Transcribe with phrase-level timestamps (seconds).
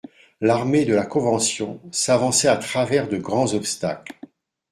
[0.39, 4.15] L'armée de la Convention s'avançait à travers de grands obstacles.